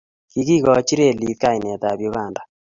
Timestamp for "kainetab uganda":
1.41-2.41